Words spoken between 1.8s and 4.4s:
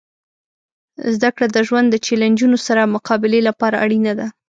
د چیلنجونو سره مقابلې لپاره اړینه ده.